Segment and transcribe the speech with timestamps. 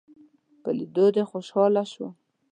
[0.61, 2.13] په ليدو دې خوشحاله شوم